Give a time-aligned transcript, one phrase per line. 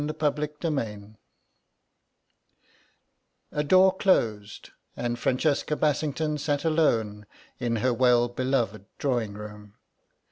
[0.19, 1.15] CHAPTER XII
[3.51, 7.27] A DOOR closed and Francesca Bassington sat alone
[7.59, 9.75] in her well beloved drawing room.